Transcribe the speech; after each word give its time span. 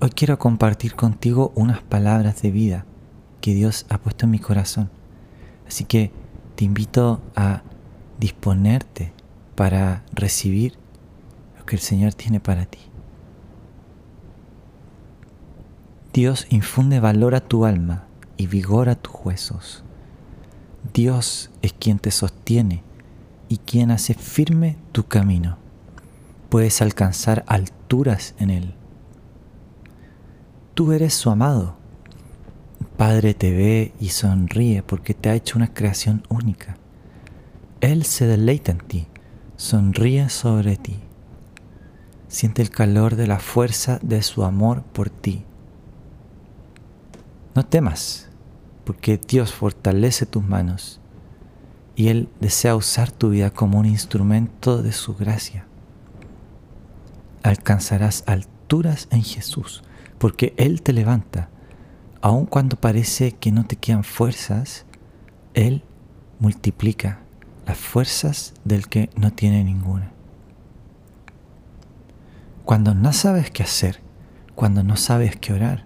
Hoy 0.00 0.10
quiero 0.10 0.38
compartir 0.38 0.94
contigo 0.94 1.50
unas 1.56 1.82
palabras 1.82 2.40
de 2.40 2.52
vida 2.52 2.86
que 3.40 3.52
Dios 3.52 3.84
ha 3.88 3.98
puesto 3.98 4.26
en 4.26 4.30
mi 4.30 4.38
corazón. 4.38 4.90
Así 5.66 5.84
que 5.84 6.12
te 6.54 6.64
invito 6.64 7.20
a 7.34 7.62
disponerte 8.20 9.12
para 9.56 10.04
recibir 10.12 10.78
lo 11.58 11.66
que 11.66 11.74
el 11.74 11.82
Señor 11.82 12.14
tiene 12.14 12.38
para 12.38 12.64
ti. 12.66 12.78
Dios 16.12 16.46
infunde 16.48 17.00
valor 17.00 17.34
a 17.34 17.40
tu 17.40 17.64
alma 17.64 18.04
y 18.36 18.46
vigor 18.46 18.88
a 18.88 18.94
tus 18.94 19.12
huesos. 19.24 19.82
Dios 20.94 21.50
es 21.60 21.72
quien 21.72 21.98
te 21.98 22.12
sostiene 22.12 22.84
y 23.48 23.56
quien 23.56 23.90
hace 23.90 24.14
firme 24.14 24.76
tu 24.92 25.08
camino. 25.08 25.58
Puedes 26.50 26.82
alcanzar 26.82 27.42
alturas 27.48 28.36
en 28.38 28.50
Él. 28.50 28.74
Tú 30.78 30.92
eres 30.92 31.12
su 31.12 31.28
amado. 31.28 31.74
Padre 32.96 33.34
te 33.34 33.50
ve 33.50 33.92
y 33.98 34.10
sonríe 34.10 34.84
porque 34.84 35.12
te 35.12 35.28
ha 35.28 35.34
hecho 35.34 35.58
una 35.58 35.74
creación 35.74 36.24
única. 36.28 36.76
Él 37.80 38.04
se 38.04 38.28
deleita 38.28 38.70
en 38.70 38.78
ti, 38.78 39.08
sonríe 39.56 40.28
sobre 40.28 40.76
ti. 40.76 41.00
Siente 42.28 42.62
el 42.62 42.70
calor 42.70 43.16
de 43.16 43.26
la 43.26 43.40
fuerza 43.40 43.98
de 44.02 44.22
su 44.22 44.44
amor 44.44 44.84
por 44.84 45.10
ti. 45.10 45.42
No 47.56 47.66
temas, 47.66 48.28
porque 48.84 49.18
Dios 49.18 49.52
fortalece 49.52 50.26
tus 50.26 50.44
manos 50.44 51.00
y 51.96 52.06
Él 52.06 52.28
desea 52.38 52.76
usar 52.76 53.10
tu 53.10 53.30
vida 53.30 53.50
como 53.50 53.80
un 53.80 53.86
instrumento 53.86 54.80
de 54.80 54.92
su 54.92 55.16
gracia. 55.16 55.66
Alcanzarás 57.42 58.22
alturas 58.28 59.08
en 59.10 59.24
Jesús 59.24 59.82
porque 60.18 60.54
Él 60.56 60.82
te 60.82 60.92
levanta. 60.92 61.48
Aun 62.20 62.46
cuando 62.46 62.76
parece 62.76 63.32
que 63.32 63.52
no 63.52 63.64
te 63.66 63.76
quedan 63.76 64.04
fuerzas, 64.04 64.84
Él 65.54 65.84
multiplica 66.40 67.20
las 67.66 67.78
fuerzas 67.78 68.54
del 68.64 68.88
que 68.88 69.10
no 69.16 69.32
tiene 69.32 69.64
ninguna. 69.64 70.10
Cuando 72.64 72.94
no 72.94 73.12
sabes 73.12 73.50
qué 73.50 73.62
hacer, 73.62 74.00
cuando 74.54 74.82
no 74.82 74.96
sabes 74.96 75.36
qué 75.36 75.52
orar, 75.52 75.84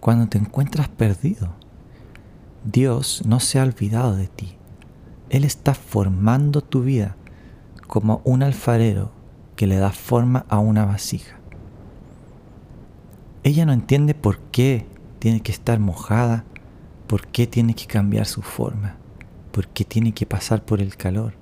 cuando 0.00 0.28
te 0.28 0.38
encuentras 0.38 0.88
perdido, 0.88 1.54
Dios 2.64 3.22
no 3.26 3.40
se 3.40 3.58
ha 3.58 3.64
olvidado 3.64 4.16
de 4.16 4.28
ti. 4.28 4.56
Él 5.28 5.44
está 5.44 5.74
formando 5.74 6.62
tu 6.62 6.82
vida 6.82 7.16
como 7.86 8.22
un 8.24 8.42
alfarero 8.42 9.12
que 9.56 9.66
le 9.66 9.76
da 9.76 9.90
forma 9.90 10.46
a 10.48 10.58
una 10.58 10.86
vasija 10.86 11.39
ella 13.42 13.64
no 13.64 13.72
entiende 13.72 14.14
por 14.14 14.38
qué 14.38 14.86
tiene 15.18 15.40
que 15.40 15.52
estar 15.52 15.78
mojada, 15.78 16.44
por 17.06 17.26
qué 17.26 17.46
tiene 17.46 17.74
que 17.74 17.86
cambiar 17.86 18.26
su 18.26 18.42
forma, 18.42 18.96
por 19.50 19.68
qué 19.68 19.84
tiene 19.84 20.12
que 20.12 20.26
pasar 20.26 20.64
por 20.64 20.80
el 20.80 20.96
calor. 20.96 21.34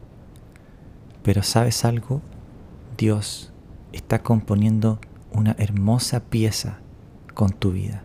Pero 1.23 1.43
sabes 1.43 1.85
algo, 1.85 2.23
Dios 2.97 3.53
está 3.93 4.23
componiendo 4.23 5.01
una 5.33 5.57
hermosa 5.59 6.21
pieza 6.21 6.79
con 7.35 7.51
tu 7.51 7.73
vida. 7.73 8.05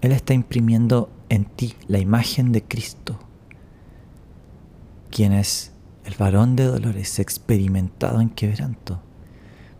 Él 0.00 0.12
está 0.12 0.32
imprimiendo 0.32 1.10
en 1.28 1.46
ti 1.46 1.74
la 1.88 1.98
imagen 1.98 2.52
de 2.52 2.62
Cristo, 2.62 3.18
quien 5.10 5.32
es 5.32 5.72
el 6.04 6.14
varón 6.14 6.54
de 6.54 6.64
dolores 6.64 7.18
experimentado 7.18 8.20
en 8.20 8.30
quebranto, 8.30 9.02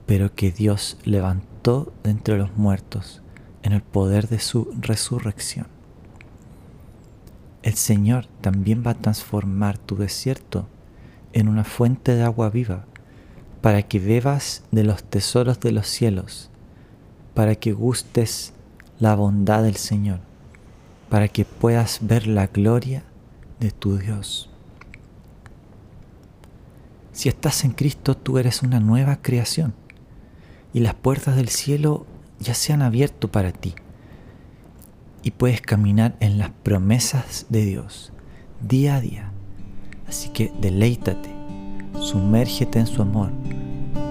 pero 0.05 0.35
que 0.35 0.51
Dios 0.51 0.99
levantó 1.05 1.56
de 1.67 2.11
entre 2.11 2.39
los 2.39 2.57
muertos 2.57 3.23
en 3.63 3.73
el 3.73 3.83
poder 3.83 4.29
de 4.29 4.39
su 4.39 4.73
resurrección. 4.81 5.67
El 7.63 7.75
Señor 7.75 8.27
también 8.41 8.85
va 8.87 8.93
a 8.93 8.99
transformar 8.99 9.77
tu 9.77 9.97
desierto 9.97 10.69
en 11.33 11.49
una 11.49 11.65
fuente 11.65 12.15
de 12.15 12.23
agua 12.23 12.51
viva 12.51 12.85
para 13.63 13.83
que 13.83 13.99
bebas 13.99 14.63
de 14.71 14.85
los 14.85 15.03
tesoros 15.03 15.59
de 15.59 15.73
los 15.73 15.89
cielos, 15.89 16.51
para 17.35 17.57
que 17.57 17.73
gustes 17.73 18.53
la 19.01 19.17
bondad 19.17 19.65
del 19.65 19.77
Señor, 19.77 20.21
para 21.09 21.27
que 21.27 21.45
puedas 21.45 21.99
ver 22.03 22.29
la 22.29 22.47
gloria 22.47 23.03
de 23.59 23.73
tu 23.73 23.99
Dios. 23.99 24.49
Si 27.11 27.29
estás 27.29 27.65
en 27.65 27.73
Cristo, 27.73 28.17
tú 28.17 28.39
eres 28.39 28.63
una 28.63 28.79
nueva 28.79 29.17
creación 29.17 29.75
y 30.77 30.81
las 30.81 30.93
puertas 30.93 31.37
del 31.37 31.49
cielo 31.49 32.05
ya 32.39 32.53
se 32.53 32.75
han 32.75 32.83
abierto 32.83 33.33
para 33.33 33.51
ti 33.51 33.75
y 35.23 35.31
puedes 35.31 35.63
caminar 35.63 36.19
en 36.21 36.37
las 36.37 36.51
promesas 36.51 37.47
de 37.49 37.65
Dios 37.65 38.13
día 38.61 38.97
a 38.97 39.01
día. 39.01 39.33
Así 40.07 40.29
que 40.29 40.53
deleítate, 40.61 41.31
sumérgete 41.99 42.79
en 42.79 42.87
su 42.87 43.01
amor, 43.01 43.31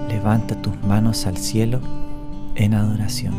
levanta 0.08 0.60
tus 0.60 0.76
manos 0.82 1.26
al 1.26 1.36
cielo 1.36 1.80
en 2.56 2.74
adoración. 2.74 3.34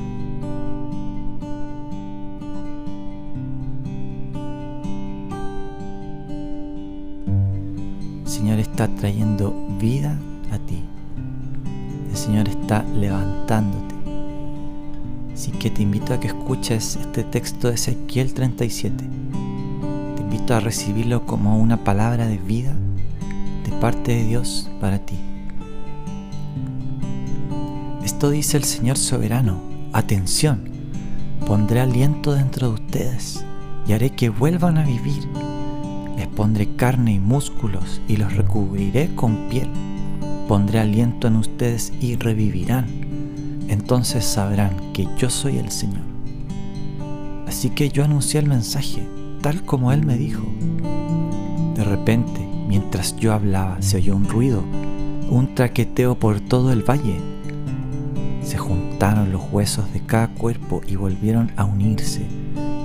Señor 8.24 8.60
está 8.60 8.88
trayendo 8.88 9.52
vida 9.82 10.18
a 10.50 10.60
ti. 10.60 10.87
Señor 12.18 12.50
está 12.50 12.84
levantándote. 12.96 13.94
Así 15.34 15.52
que 15.52 15.70
te 15.70 15.84
invito 15.84 16.16
a 16.16 16.20
que 16.20 16.28
escuches 16.28 16.96
este 16.96 17.24
texto 17.24 17.68
de 17.68 17.76
Ezequiel 17.76 18.34
37. 18.34 18.96
Te 20.16 20.22
invito 20.24 20.56
a 20.56 20.60
recibirlo 20.60 21.28
como 21.28 21.60
una 21.60 21.84
palabra 21.84 22.28
de 22.28 22.40
vida 22.40 22.74
de 23.64 23.72
parte 23.80 24.16
de 24.16 24.24
Dios 24.24 24.68
para 24.82 24.98
ti. 24.98 25.16
Esto 28.04 28.32
dice 28.32 28.58
el 28.58 28.64
Señor 28.64 28.98
soberano. 28.98 29.62
Atención, 29.94 30.70
pondré 31.46 31.82
aliento 31.82 32.34
dentro 32.34 32.70
de 32.70 32.74
ustedes 32.74 33.46
y 33.88 33.94
haré 33.94 34.10
que 34.10 34.30
vuelvan 34.30 34.80
a 34.80 34.84
vivir. 34.84 35.30
Les 36.18 36.28
pondré 36.28 36.76
carne 36.76 37.14
y 37.14 37.20
músculos 37.20 38.02
y 38.08 38.18
los 38.18 38.36
recubriré 38.36 39.14
con 39.14 39.50
piel 39.50 39.70
pondré 40.48 40.80
aliento 40.80 41.28
en 41.28 41.36
ustedes 41.36 41.92
y 42.00 42.16
revivirán. 42.16 42.86
Entonces 43.68 44.26
sabrán 44.26 44.94
que 44.94 45.08
yo 45.18 45.30
soy 45.30 45.58
el 45.58 45.72
Señor. 45.72 46.06
Así 47.48 47.70
que 47.70 47.90
yo 47.90 48.04
anuncié 48.04 48.40
el 48.40 48.48
mensaje, 48.48 49.08
tal 49.42 49.64
como 49.64 49.92
Él 49.92 50.06
me 50.06 50.18
dijo. 50.18 50.44
De 51.76 51.84
repente, 51.84 52.48
mientras 52.68 53.16
yo 53.18 53.34
hablaba, 53.34 53.82
se 53.82 53.98
oyó 53.98 54.16
un 54.16 54.28
ruido, 54.28 54.64
un 55.30 55.54
traqueteo 55.56 56.16
por 56.16 56.40
todo 56.40 56.72
el 56.72 56.84
valle. 56.84 57.20
Se 58.42 58.58
juntaron 58.58 59.32
los 59.32 59.42
huesos 59.52 59.92
de 59.94 60.02
cada 60.02 60.30
cuerpo 60.30 60.82
y 60.88 60.96
volvieron 60.96 61.52
a 61.58 61.66
unirse 61.66 62.26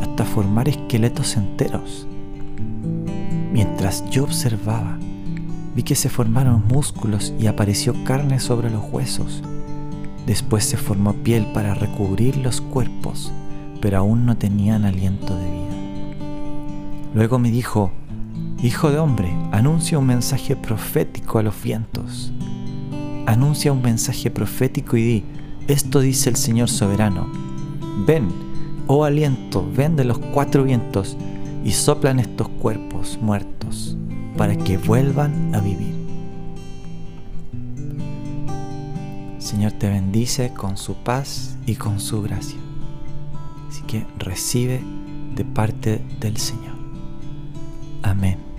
hasta 0.01 0.25
formar 0.25 0.69
esqueletos 0.69 1.37
enteros. 1.37 2.07
Mientras 3.53 4.09
yo 4.11 4.25
observaba, 4.25 4.99
vi 5.75 5.83
que 5.83 5.95
se 5.95 6.09
formaron 6.09 6.67
músculos 6.69 7.33
y 7.39 7.47
apareció 7.47 7.95
carne 8.05 8.41
sobre 8.41 8.71
los 8.71 8.83
huesos. 8.91 9.43
Después 10.27 10.65
se 10.65 10.77
formó 10.77 11.15
piel 11.15 11.47
para 11.53 11.75
recubrir 11.75 12.37
los 12.37 12.61
cuerpos, 12.61 13.33
pero 13.81 13.99
aún 13.99 14.27
no 14.27 14.37
tenían 14.37 14.85
aliento 14.85 15.37
de 15.37 15.51
vida. 15.51 15.63
Luego 17.15 17.39
me 17.39 17.51
dijo, 17.51 17.91
Hijo 18.63 18.91
de 18.91 18.99
hombre, 18.99 19.35
anuncia 19.51 19.99
un 19.99 20.07
mensaje 20.07 20.55
profético 20.55 21.39
a 21.39 21.43
los 21.43 21.61
vientos. 21.61 22.33
Anuncia 23.27 23.73
un 23.73 23.83
mensaje 23.83 24.31
profético 24.31 24.97
y 24.97 25.03
di, 25.03 25.25
esto 25.67 26.01
dice 26.01 26.31
el 26.31 26.37
Señor 26.37 26.69
soberano. 26.69 27.27
Ven, 28.07 28.29
oh 28.87 29.05
aliento, 29.05 29.69
ven 29.75 29.97
de 29.97 30.05
los 30.05 30.19
cuatro 30.19 30.63
vientos 30.63 31.17
y 31.65 31.73
soplan 31.73 32.21
estos 32.21 32.49
cuerpos 32.49 33.19
muertos 33.21 33.97
para 34.37 34.57
que 34.57 34.79
vuelvan 34.79 35.55
a 35.55 35.61
vivir. 35.61 35.95
Señor 39.39 39.73
te 39.73 39.89
bendice 39.89 40.53
con 40.55 40.77
su 40.77 40.95
paz 40.95 41.57
y 41.67 41.75
con 41.75 42.01
su 42.01 42.23
gracia. 42.23 42.59
Así 43.69 43.83
que 43.83 44.07
recibe 44.19 44.81
de 45.35 45.45
parte 45.45 46.01
del 46.21 46.37
Señor. 46.37 46.77
Amén. 48.03 48.52